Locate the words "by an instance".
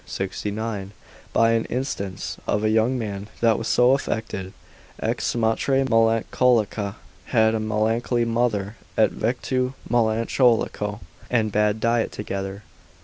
1.31-2.37